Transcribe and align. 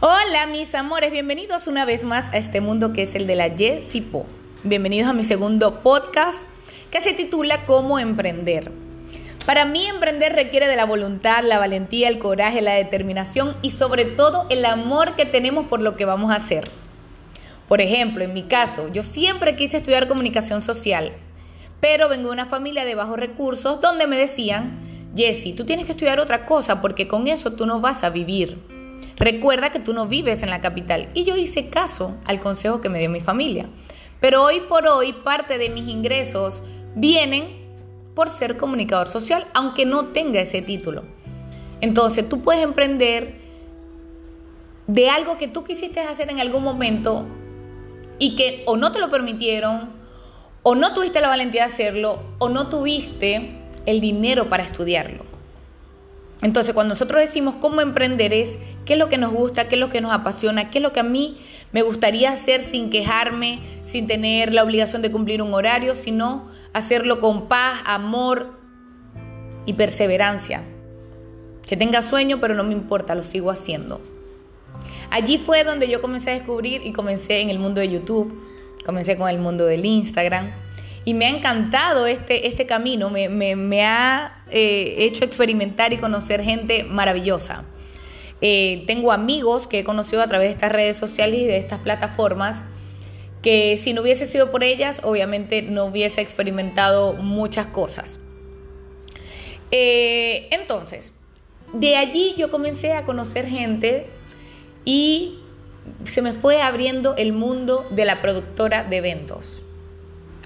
Hola 0.00 0.46
mis 0.46 0.76
amores, 0.76 1.10
bienvenidos 1.10 1.66
una 1.66 1.84
vez 1.84 2.04
más 2.04 2.32
a 2.32 2.36
este 2.36 2.60
mundo 2.60 2.92
que 2.92 3.02
es 3.02 3.16
el 3.16 3.26
de 3.26 3.34
la 3.34 3.48
Yesipo. 3.48 4.26
Bienvenidos 4.62 5.10
a 5.10 5.12
mi 5.12 5.24
segundo 5.24 5.80
podcast 5.80 6.44
que 6.92 7.00
se 7.00 7.14
titula 7.14 7.64
Cómo 7.64 7.98
emprender. 7.98 8.70
Para 9.44 9.64
mí 9.64 9.88
emprender 9.88 10.34
requiere 10.34 10.68
de 10.68 10.76
la 10.76 10.84
voluntad, 10.84 11.42
la 11.42 11.58
valentía, 11.58 12.06
el 12.06 12.20
coraje, 12.20 12.62
la 12.62 12.74
determinación 12.74 13.56
y 13.60 13.72
sobre 13.72 14.04
todo 14.04 14.46
el 14.50 14.64
amor 14.66 15.16
que 15.16 15.26
tenemos 15.26 15.66
por 15.66 15.82
lo 15.82 15.96
que 15.96 16.04
vamos 16.04 16.30
a 16.30 16.36
hacer. 16.36 16.70
Por 17.66 17.80
ejemplo, 17.80 18.22
en 18.22 18.34
mi 18.34 18.44
caso, 18.44 18.92
yo 18.92 19.02
siempre 19.02 19.56
quise 19.56 19.78
estudiar 19.78 20.06
comunicación 20.06 20.62
social, 20.62 21.10
pero 21.80 22.08
vengo 22.08 22.28
de 22.28 22.34
una 22.34 22.46
familia 22.46 22.84
de 22.84 22.94
bajos 22.94 23.18
recursos 23.18 23.80
donde 23.80 24.06
me 24.06 24.16
decían, 24.16 24.78
Jesse, 25.16 25.56
tú 25.56 25.64
tienes 25.64 25.86
que 25.86 25.92
estudiar 25.92 26.20
otra 26.20 26.44
cosa 26.44 26.80
porque 26.80 27.08
con 27.08 27.26
eso 27.26 27.54
tú 27.54 27.66
no 27.66 27.80
vas 27.80 28.04
a 28.04 28.10
vivir. 28.10 28.77
Recuerda 29.18 29.70
que 29.70 29.80
tú 29.80 29.94
no 29.94 30.06
vives 30.06 30.42
en 30.42 30.50
la 30.50 30.60
capital. 30.60 31.08
Y 31.12 31.24
yo 31.24 31.36
hice 31.36 31.68
caso 31.68 32.16
al 32.24 32.38
consejo 32.38 32.80
que 32.80 32.88
me 32.88 33.00
dio 33.00 33.10
mi 33.10 33.20
familia. 33.20 33.68
Pero 34.20 34.44
hoy 34.44 34.60
por 34.68 34.86
hoy 34.86 35.12
parte 35.12 35.58
de 35.58 35.70
mis 35.70 35.88
ingresos 35.88 36.62
vienen 36.94 37.68
por 38.14 38.28
ser 38.30 38.56
comunicador 38.56 39.08
social, 39.08 39.46
aunque 39.54 39.86
no 39.86 40.06
tenga 40.06 40.40
ese 40.40 40.62
título. 40.62 41.04
Entonces 41.80 42.28
tú 42.28 42.42
puedes 42.42 42.62
emprender 42.62 43.40
de 44.86 45.10
algo 45.10 45.36
que 45.36 45.48
tú 45.48 45.64
quisiste 45.64 46.00
hacer 46.00 46.30
en 46.30 46.40
algún 46.40 46.64
momento 46.64 47.26
y 48.18 48.34
que 48.36 48.64
o 48.66 48.76
no 48.76 48.90
te 48.90 48.98
lo 48.98 49.10
permitieron, 49.10 49.90
o 50.62 50.74
no 50.74 50.92
tuviste 50.92 51.20
la 51.20 51.28
valentía 51.28 51.66
de 51.66 51.72
hacerlo, 51.72 52.20
o 52.38 52.48
no 52.48 52.68
tuviste 52.68 53.52
el 53.86 54.00
dinero 54.00 54.48
para 54.48 54.64
estudiarlo. 54.64 55.27
Entonces, 56.40 56.72
cuando 56.72 56.94
nosotros 56.94 57.20
decimos 57.20 57.56
cómo 57.60 57.80
emprender 57.80 58.32
es 58.32 58.58
qué 58.84 58.92
es 58.92 58.98
lo 58.98 59.08
que 59.08 59.18
nos 59.18 59.32
gusta, 59.32 59.68
qué 59.68 59.74
es 59.74 59.80
lo 59.80 59.90
que 59.90 60.00
nos 60.00 60.12
apasiona, 60.12 60.70
qué 60.70 60.78
es 60.78 60.82
lo 60.82 60.92
que 60.92 61.00
a 61.00 61.04
mí 61.04 61.38
me 61.72 61.82
gustaría 61.82 62.30
hacer 62.30 62.62
sin 62.62 62.90
quejarme, 62.90 63.60
sin 63.82 64.06
tener 64.06 64.54
la 64.54 64.62
obligación 64.62 65.02
de 65.02 65.10
cumplir 65.10 65.42
un 65.42 65.52
horario, 65.52 65.94
sino 65.94 66.48
hacerlo 66.72 67.20
con 67.20 67.48
paz, 67.48 67.80
amor 67.84 68.56
y 69.66 69.72
perseverancia. 69.72 70.62
Que 71.66 71.76
tenga 71.76 72.02
sueño, 72.02 72.38
pero 72.40 72.54
no 72.54 72.64
me 72.64 72.72
importa, 72.72 73.14
lo 73.14 73.24
sigo 73.24 73.50
haciendo. 73.50 74.00
Allí 75.10 75.38
fue 75.38 75.64
donde 75.64 75.88
yo 75.88 76.00
comencé 76.00 76.30
a 76.30 76.34
descubrir 76.34 76.86
y 76.86 76.92
comencé 76.92 77.40
en 77.40 77.50
el 77.50 77.58
mundo 77.58 77.80
de 77.80 77.88
YouTube, 77.88 78.32
comencé 78.84 79.16
con 79.16 79.28
el 79.28 79.38
mundo 79.38 79.66
del 79.66 79.84
Instagram 79.84 80.52
y 81.04 81.14
me 81.14 81.26
ha 81.26 81.30
encantado 81.30 82.06
este, 82.06 82.48
este 82.48 82.66
camino, 82.66 83.10
me, 83.10 83.84
ha 83.84 84.42
eh, 84.50 84.96
hecho 84.98 85.24
experimentar 85.24 85.92
y 85.92 85.98
conocer 85.98 86.42
gente 86.42 86.84
maravillosa. 86.84 87.64
Eh, 88.40 88.84
tengo 88.86 89.10
amigos 89.10 89.66
que 89.66 89.80
he 89.80 89.84
conocido 89.84 90.22
a 90.22 90.26
través 90.26 90.48
de 90.48 90.52
estas 90.52 90.72
redes 90.72 90.96
sociales 90.96 91.40
y 91.40 91.44
de 91.44 91.56
estas 91.56 91.78
plataformas 91.78 92.62
que 93.42 93.76
si 93.76 93.92
no 93.92 94.02
hubiese 94.02 94.26
sido 94.26 94.50
por 94.50 94.62
ellas, 94.62 95.00
obviamente 95.04 95.62
no 95.62 95.86
hubiese 95.86 96.20
experimentado 96.20 97.14
muchas 97.14 97.66
cosas. 97.66 98.20
Eh, 99.70 100.48
entonces, 100.50 101.12
de 101.72 101.96
allí 101.96 102.34
yo 102.36 102.50
comencé 102.50 102.92
a 102.92 103.04
conocer 103.04 103.46
gente 103.46 104.06
y 104.84 105.38
se 106.04 106.22
me 106.22 106.32
fue 106.32 106.60
abriendo 106.62 107.16
el 107.16 107.32
mundo 107.32 107.86
de 107.90 108.04
la 108.04 108.20
productora 108.20 108.84
de 108.84 108.98
eventos 108.98 109.62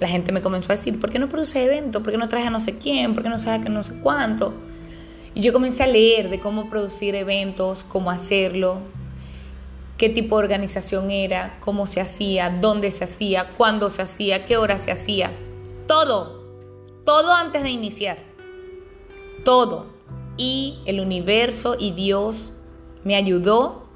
la 0.02 0.08
gente 0.08 0.32
me 0.32 0.42
comenzó 0.42 0.72
a 0.72 0.76
decir, 0.76 0.98
¿por 0.98 1.10
qué 1.10 1.20
no 1.20 1.28
produce 1.28 1.62
eventos? 1.62 2.02
¿Por 2.02 2.10
qué 2.10 2.18
no 2.18 2.28
traes 2.28 2.48
a 2.48 2.50
no 2.50 2.58
sé 2.58 2.76
quién? 2.76 3.14
¿Por 3.14 3.22
qué 3.22 3.28
no 3.28 3.38
sabes 3.38 3.62
que 3.62 3.70
no 3.70 3.84
sé 3.84 3.94
cuánto? 4.02 4.52
Y 5.32 5.42
yo 5.42 5.52
comencé 5.52 5.84
a 5.84 5.86
leer 5.86 6.28
de 6.28 6.40
cómo 6.40 6.68
producir 6.68 7.14
eventos, 7.14 7.84
cómo 7.84 8.10
hacerlo, 8.10 8.78
qué 9.98 10.08
tipo 10.08 10.36
de 10.36 10.42
organización 10.42 11.12
era, 11.12 11.56
cómo 11.60 11.86
se 11.86 12.00
hacía, 12.00 12.50
dónde 12.50 12.90
se 12.90 13.04
hacía, 13.04 13.50
cuándo 13.56 13.90
se 13.90 14.02
hacía, 14.02 14.44
qué 14.44 14.56
hora 14.56 14.76
se 14.76 14.90
hacía. 14.90 15.30
Todo, 15.86 16.42
todo 17.04 17.32
antes 17.32 17.62
de 17.62 17.70
iniciar. 17.70 18.18
Todo. 19.44 19.86
Y 20.36 20.80
el 20.84 20.98
universo 20.98 21.76
y 21.78 21.92
Dios 21.92 22.50
me 23.04 23.14
ayudó 23.14 23.86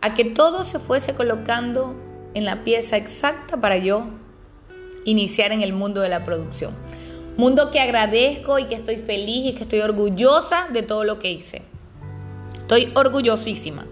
a 0.00 0.14
que 0.14 0.24
todo 0.24 0.64
se 0.64 0.78
fuese 0.78 1.14
colocando 1.14 1.94
en 2.32 2.46
la 2.46 2.64
pieza 2.64 2.96
exacta 2.96 3.60
para 3.60 3.76
yo 3.76 4.06
iniciar 5.04 5.52
en 5.52 5.62
el 5.62 5.72
mundo 5.72 6.00
de 6.00 6.08
la 6.08 6.24
producción. 6.24 6.74
Mundo 7.36 7.70
que 7.70 7.80
agradezco 7.80 8.58
y 8.58 8.66
que 8.66 8.74
estoy 8.74 8.96
feliz 8.96 9.46
y 9.46 9.52
que 9.54 9.62
estoy 9.62 9.80
orgullosa 9.80 10.68
de 10.72 10.82
todo 10.82 11.04
lo 11.04 11.18
que 11.18 11.30
hice. 11.30 11.62
Estoy 12.54 12.92
orgullosísima. 12.94 13.86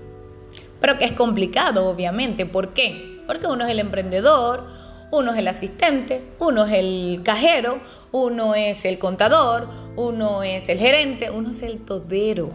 Pero 0.80 0.98
que 0.98 1.04
es 1.04 1.12
complicado, 1.12 1.88
obviamente. 1.88 2.46
¿Por 2.46 2.72
qué? 2.74 3.22
Porque 3.26 3.46
uno 3.46 3.64
es 3.64 3.70
el 3.70 3.80
emprendedor, 3.80 4.66
uno 5.10 5.32
es 5.32 5.38
el 5.38 5.48
asistente, 5.48 6.22
uno 6.38 6.64
es 6.64 6.72
el 6.72 7.22
cajero, 7.24 7.78
uno 8.12 8.54
es 8.54 8.84
el 8.84 8.98
contador, 8.98 9.68
uno 9.96 10.42
es 10.42 10.68
el 10.68 10.78
gerente, 10.78 11.30
uno 11.30 11.50
es 11.50 11.62
el 11.62 11.78
todero. 11.78 12.50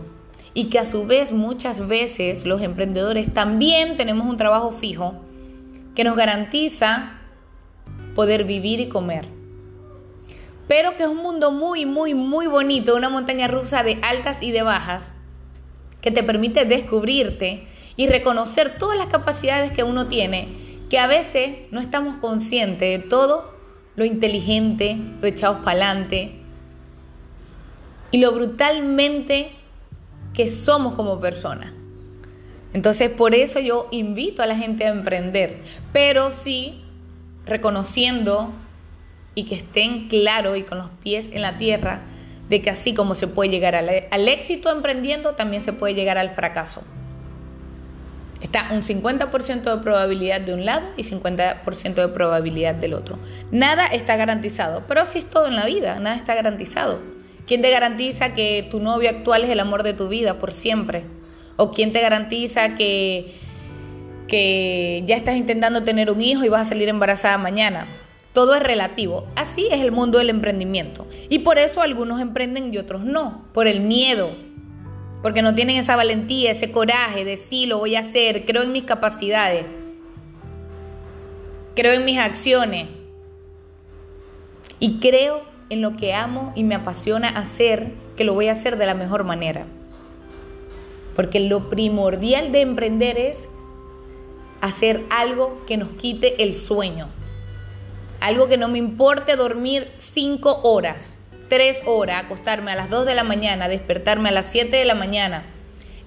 Y 0.53 0.66
que 0.66 0.80
a 0.80 0.85
su 0.85 1.06
vez 1.06 1.34
muchas 1.34 1.88
veces 1.88 2.46
los 2.46 2.62
emprendedores 2.62 3.34
también 3.34 3.97
tenemos 3.97 4.28
un 4.28 4.38
trabajo 4.38 4.72
fijo 4.72 5.16
que 5.96 6.03
nos 6.03 6.16
garantiza 6.16 7.22
poder 8.16 8.44
vivir 8.44 8.79
y 8.79 8.90
comer. 8.90 9.25
Pero 10.68 10.96
que 10.96 11.03
es 11.03 11.09
un 11.09 11.18
mundo 11.18 11.51
muy, 11.51 11.85
muy, 11.85 12.13
muy 12.13 12.47
bonito, 12.47 12.96
una 12.96 13.09
montaña 13.09 13.47
rusa 13.47 13.84
de 13.84 14.00
altas 14.01 14.41
y 14.41 14.51
de 14.51 14.62
bajas, 14.62 15.12
que 16.01 16.12
te 16.12 16.23
permite 16.23 16.66
descubrirte 16.66 17.68
y 17.96 18.07
reconocer 18.07 18.78
todas 18.78 18.97
las 18.97 19.07
capacidades 19.07 19.72
que 19.72 19.84
uno 19.84 20.07
tiene, 20.07 20.47
que 20.90 21.00
a 21.00 21.07
veces 21.07 21.72
no 21.72 21.79
estamos 21.79 22.18
conscientes 22.18 23.02
de 23.02 23.07
todo 23.07 23.53
lo 23.96 24.06
inteligente, 24.06 24.97
lo 25.22 25.28
echados 25.28 25.57
para 25.57 25.72
adelante 25.72 26.40
y 28.12 28.19
lo 28.19 28.31
brutalmente 28.31 29.52
que 30.34 30.50
somos 30.50 30.94
como 30.94 31.19
personas. 31.19 31.73
Entonces, 32.73 33.09
por 33.09 33.35
eso 33.35 33.59
yo 33.59 33.88
invito 33.91 34.41
a 34.41 34.47
la 34.47 34.56
gente 34.56 34.85
a 34.85 34.90
emprender, 34.90 35.62
pero 35.91 36.31
sí 36.31 36.82
reconociendo 37.45 38.53
y 39.35 39.45
que 39.45 39.55
estén 39.55 40.07
claros 40.07 40.57
y 40.57 40.63
con 40.63 40.77
los 40.77 40.89
pies 41.03 41.29
en 41.33 41.41
la 41.41 41.57
tierra 41.57 42.01
de 42.49 42.61
que 42.61 42.69
así 42.69 42.93
como 42.93 43.15
se 43.15 43.27
puede 43.27 43.49
llegar 43.49 43.75
al, 43.75 44.27
éxito 44.27 44.71
emprendiendo, 44.71 45.33
también 45.33 45.61
se 45.61 45.73
puede 45.73 45.95
llegar 45.95 46.17
al 46.17 46.31
fracaso. 46.31 46.83
Está 48.41 48.69
un 48.71 48.81
50% 48.83 49.61
de 49.63 49.81
probabilidad 49.81 50.41
de 50.41 50.53
un 50.53 50.65
lado 50.65 50.85
y 50.97 51.03
50% 51.03 51.93
de 51.95 52.07
probabilidad 52.09 52.75
del 52.75 52.93
otro. 52.93 53.17
Nada 53.51 53.85
está 53.85 54.17
garantizado, 54.17 54.83
pero 54.87 55.01
así 55.01 55.19
es 55.19 55.29
todo 55.29 55.47
en 55.47 55.55
la 55.55 55.65
vida, 55.65 55.97
nada 55.99 56.17
está 56.17 56.35
garantizado. 56.35 56.99
¿Quién 57.47 57.61
te 57.61 57.71
garantiza 57.71 58.33
que 58.33 58.67
tu 58.69 58.79
novio 58.79 59.09
actual 59.09 59.45
es 59.45 59.49
el 59.49 59.59
amor 59.61 59.83
de 59.83 59.93
tu 59.93 60.09
vida 60.09 60.39
por 60.39 60.51
siempre? 60.51 61.05
¿O 61.55 61.71
quién 61.71 61.93
te 61.93 62.01
garantiza 62.01 62.75
que 62.75 63.33
que 64.28 65.03
ya 65.06 65.16
estás 65.16 65.35
intentando 65.35 65.84
tener 65.84 66.11
un 66.11 66.22
hijo 66.22 66.44
y 66.44 66.50
vas 66.50 66.63
a 66.63 66.69
salir 66.69 66.89
embarazada 66.89 67.38
mañana. 67.38 67.88
Todo 68.34 68.56
es 68.56 68.63
relativo. 68.63 69.28
Así 69.35 69.67
es 69.69 69.81
el 69.81 69.91
mundo 69.91 70.17
del 70.17 70.29
emprendimiento. 70.29 71.07
Y 71.29 71.39
por 71.39 71.59
eso 71.59 71.81
algunos 71.81 72.19
emprenden 72.19 72.73
y 72.73 72.78
otros 72.78 73.03
no. 73.03 73.45
Por 73.53 73.67
el 73.67 73.81
miedo. 73.81 74.31
Porque 75.22 75.41
no 75.41 75.53
tienen 75.53 75.78
esa 75.78 75.95
valentía, 75.95 76.51
ese 76.51 76.72
coraje 76.72 77.25
de 77.25 77.38
sí, 77.38 77.67
lo 77.67 77.78
voy 77.78 77.95
a 77.95 78.00
hacer. 78.00 78.45
Creo 78.45 78.63
en 78.63 78.72
mis 78.72 78.84
capacidades. 78.84 79.66
Creo 81.75 81.94
en 81.94 82.05
mis 82.05 82.17
acciones. 82.17 82.88
Y 84.79 85.00
creo 85.00 85.43
en 85.70 85.81
lo 85.81 85.96
que 85.96 86.14
amo 86.14 86.52
y 86.55 86.64
me 86.64 86.75
apasiona 86.75 87.29
hacer, 87.29 87.93
que 88.17 88.23
lo 88.23 88.34
voy 88.34 88.47
a 88.47 88.53
hacer 88.53 88.78
de 88.78 88.85
la 88.85 88.96
mejor 88.96 89.23
manera. 89.23 89.66
Porque 91.16 91.40
lo 91.40 91.70
primordial 91.70 92.52
de 92.52 92.61
emprender 92.61 93.17
es 93.17 93.47
hacer 94.63 95.03
algo 95.09 95.61
que 95.67 95.75
nos 95.75 95.89
quite 95.89 96.41
el 96.41 96.55
sueño. 96.55 97.09
Algo 98.21 98.47
que 98.47 98.55
no 98.57 98.69
me 98.69 98.77
importe 98.77 99.35
dormir 99.35 99.91
cinco 99.97 100.61
horas, 100.63 101.17
tres 101.49 101.83
horas, 101.85 102.23
acostarme 102.23 102.71
a 102.71 102.75
las 102.75 102.89
2 102.89 103.05
de 103.05 103.13
la 103.13 103.25
mañana, 103.25 103.67
despertarme 103.67 104.29
a 104.29 104.31
las 104.31 104.45
7 104.45 104.77
de 104.77 104.85
la 104.85 104.95
mañana. 104.95 105.43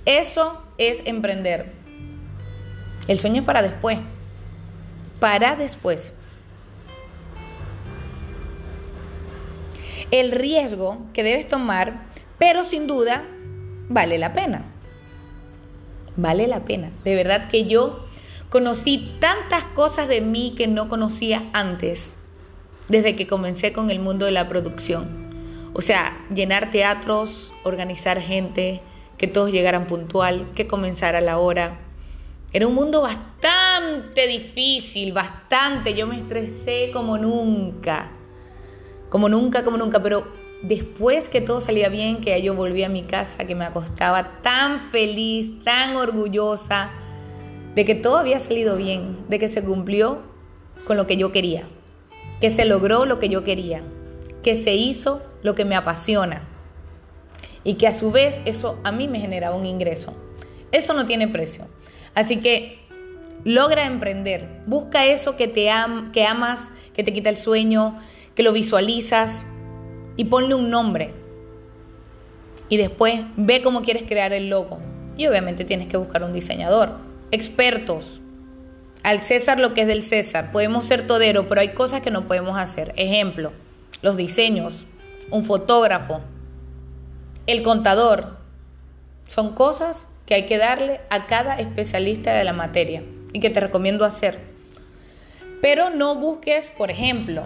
Eso 0.07 0.63
es 0.79 1.03
emprender. 1.05 1.71
El 3.09 3.19
sueño 3.19 3.41
es 3.41 3.47
para 3.47 3.61
después. 3.61 3.99
Para 5.21 5.55
después. 5.55 6.15
El 10.11 10.33
riesgo 10.33 10.97
que 11.13 11.23
debes 11.23 11.47
tomar, 11.47 12.07
pero 12.39 12.65
sin 12.65 12.87
duda, 12.87 13.23
vale 13.91 14.17
la 14.17 14.33
pena. 14.33 14.65
Vale 16.17 16.47
la 16.47 16.61
pena. 16.61 16.91
De 17.05 17.15
verdad 17.15 17.49
que 17.51 17.65
yo 17.65 18.07
Conocí 18.51 19.17
tantas 19.19 19.65
cosas 19.65 20.07
de 20.07 20.21
mí 20.21 20.55
que 20.57 20.69
no 20.69 20.89
conocía 20.89 21.51
antes, 21.53 22.17
desde 22.87 23.17
que 23.17 23.27
comencé 23.27 23.73
con 23.73 23.91
el 23.91 23.99
mundo 23.99 24.25
de 24.25 24.31
la 24.31 24.49
producción. 24.49 25.71
O 25.75 25.81
sea, 25.81 26.17
llenar 26.33 26.71
teatros, 26.71 27.53
organizar 27.65 28.21
gente, 28.21 28.81
que 29.19 29.27
todos 29.27 29.51
llegaran 29.51 29.89
puntual, 29.89 30.53
que 30.55 30.67
comenzara 30.67 31.21
la 31.21 31.39
hora, 31.39 31.81
Era 32.53 32.69
un 32.69 32.75
mundo 32.75 33.03
bastante 33.03 34.29
difícil, 34.29 35.13
bastante. 35.13 35.95
Yo 35.95 36.07
me 36.07 36.17
estresé 36.17 36.91
como 36.93 37.19
nunca. 37.19 38.13
Como 39.11 39.29
nunca, 39.29 39.65
como 39.65 39.77
nunca. 39.77 40.01
Pero 40.03 40.29
después 40.63 41.29
que 41.29 41.41
todo 41.41 41.61
salía 41.61 41.89
bien, 41.89 42.21
que 42.21 42.41
yo 42.41 42.55
volví 42.55 42.85
a 42.85 42.89
mi 42.89 43.03
casa, 43.03 43.47
que 43.47 43.57
me 43.57 43.65
acostaba 43.67 44.41
tan 44.43 44.81
feliz, 44.81 45.63
tan 45.65 45.97
orgullosa 45.97 46.93
de 47.77 47.85
que 47.85 47.95
todo 47.95 48.17
había 48.17 48.39
salido 48.39 48.77
bien, 48.77 49.19
de 49.29 49.39
que 49.39 49.49
se 49.49 49.63
cumplió 49.63 50.23
con 50.87 50.97
lo 50.97 51.07
que 51.07 51.19
yo 51.19 51.31
quería, 51.31 51.65
que 52.41 52.51
se 52.51 52.65
logró 52.65 53.05
lo 53.05 53.19
que 53.19 53.29
yo 53.29 53.45
quería, 53.45 53.83
que 54.43 54.63
se 54.63 54.75
hizo 54.75 55.23
lo 55.43 55.55
que 55.55 55.67
me 55.67 55.77
apasiona 55.77 56.49
y 57.65 57.75
que 57.75 57.87
a 57.87 57.93
su 57.93 58.11
vez 58.11 58.41
eso 58.47 58.79
a 58.83 58.93
mí 58.93 59.09
me 59.09 59.21
generaba 59.21 59.57
un 59.57 59.67
ingreso. 59.67 60.15
Eso 60.73 60.95
no 60.95 61.05
tiene 61.05 61.29
precio. 61.29 61.67
Así 62.15 62.39
que 62.39 62.79
logra 63.45 63.87
emprender, 63.87 64.49
busca 64.67 65.05
eso 65.05 65.37
que 65.37 65.47
te 65.47 65.69
que 66.13 66.25
amas, 66.25 66.71
que 66.95 67.05
te 67.05 67.13
quita 67.13 67.29
el 67.29 67.37
sueño, 67.37 67.99
que 68.35 68.43
lo 68.43 68.53
visualizas 68.53 69.45
y 70.17 70.25
ponle 70.25 70.55
un 70.55 70.71
nombre. 70.71 71.11
Y 72.71 72.79
después 72.79 73.21
ve 73.37 73.61
cómo 73.61 73.83
quieres 73.83 74.05
crear 74.05 74.33
el 74.33 74.49
logo. 74.49 74.79
Y 75.19 75.27
obviamente 75.27 75.65
tienes 75.67 75.89
que 75.89 75.97
buscar 75.97 76.25
un 76.25 76.33
diseñador, 76.33 77.06
expertos. 77.31 78.21
Al 79.03 79.23
César 79.23 79.61
lo 79.61 79.75
que 79.75 79.83
es 79.83 79.87
del 79.87 80.03
César. 80.03 80.53
Podemos 80.53 80.85
ser 80.85 81.07
todero, 81.07 81.49
pero 81.49 81.61
hay 81.61 81.71
cosas 81.71 82.03
que 82.03 82.11
no 82.11 82.27
podemos 82.27 82.59
hacer. 82.59 82.93
Ejemplo, 82.97 83.53
los 84.03 84.17
diseños, 84.17 84.87
un 85.31 85.45
fotógrafo, 85.45 86.21
el 87.47 87.63
contador. 87.63 88.39
Son 89.27 89.55
cosas 89.55 90.07
que 90.25 90.35
hay 90.35 90.47
que 90.47 90.59
darle 90.59 91.01
a 91.11 91.27
cada 91.27 91.57
especialista 91.57 92.35
de 92.35 92.45
la 92.45 92.53
materia 92.53 93.03
y 93.33 93.41
que 93.41 93.51
te 93.51 93.61
recomiendo 93.61 94.05
hacer. 94.05 94.41
Pero 95.63 95.91
no 95.91 96.17
busques, 96.17 96.71
por 96.77 96.91
ejemplo, 96.91 97.45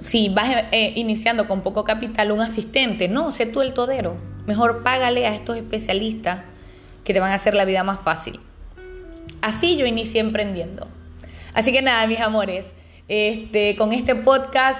si 0.00 0.28
vas 0.28 0.64
eh, 0.72 0.92
iniciando 0.96 1.48
con 1.48 1.62
poco 1.62 1.84
capital, 1.84 2.30
un 2.30 2.40
asistente. 2.40 3.08
No, 3.08 3.30
sé 3.30 3.46
tú 3.46 3.60
el 3.62 3.74
todero. 3.74 4.16
Mejor 4.46 4.82
págale 4.82 5.26
a 5.26 5.34
estos 5.34 5.56
especialistas 5.56 6.40
que 7.08 7.14
te 7.14 7.20
van 7.20 7.32
a 7.32 7.36
hacer 7.36 7.54
la 7.54 7.64
vida 7.64 7.82
más 7.84 8.00
fácil. 8.00 8.38
Así 9.40 9.78
yo 9.78 9.86
inicié 9.86 10.20
emprendiendo. 10.20 10.86
Así 11.54 11.72
que 11.72 11.80
nada, 11.80 12.06
mis 12.06 12.20
amores, 12.20 12.66
este, 13.08 13.76
con 13.76 13.94
este 13.94 14.14
podcast 14.14 14.78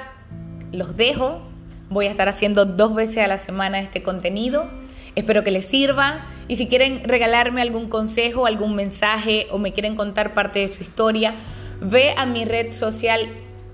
los 0.71 0.95
dejo. 0.95 1.41
Voy 1.89 2.07
a 2.07 2.11
estar 2.11 2.29
haciendo 2.29 2.67
dos 2.67 2.95
veces 2.95 3.17
a 3.25 3.29
la 3.29 3.39
semana 3.39 3.81
este 3.81 4.03
contenido. 4.03 4.69
Espero 5.15 5.43
que 5.43 5.51
les 5.51 5.65
sirva 5.65 6.21
y 6.49 6.57
si 6.57 6.69
quieren 6.69 7.03
regalarme 7.05 7.63
algún 7.63 7.89
consejo, 7.89 8.45
algún 8.45 8.77
mensaje 8.77 9.47
o 9.51 9.57
me 9.57 9.73
quieren 9.73 9.97
contar 9.97 10.35
parte 10.35 10.59
de 10.59 10.69
su 10.69 10.83
historia, 10.83 11.35
ve 11.81 12.13
a 12.15 12.27
mi 12.27 12.45
red 12.45 12.75
social 12.75 13.27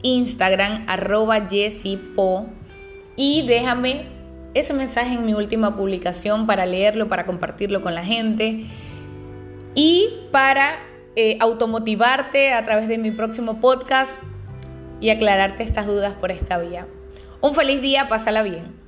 Instagram 0.03 0.85
arroba 0.87 1.49
jessipo 1.49 2.47
y 3.17 3.45
déjame 3.49 4.14
ese 4.55 4.73
mensaje 4.73 5.15
en 5.15 5.27
mi 5.27 5.35
última 5.35 5.77
publicación 5.77 6.47
para 6.47 6.67
leerlo, 6.67 7.09
para 7.09 7.27
compartirlo 7.27 7.83
con 7.83 7.95
la 7.95 8.05
gente 8.05 8.67
y 9.75 10.09
para 10.31 10.79
eh, 11.17 11.37
automotivarte 11.41 12.53
a 12.53 12.65
través 12.65 12.89
de 12.89 12.99
mi 12.99 13.11
próximo 13.11 13.61
podcast 13.61 14.19
y 15.01 15.11
aclararte 15.11 15.63
estas 15.63 15.87
dudas 15.87 16.15
por 16.15 16.31
esta 16.31 16.59
vía. 16.59 16.87
Un 17.41 17.55
feliz 17.55 17.83
día, 17.83 18.09
pásala 18.09 18.43
bien. 18.43 18.84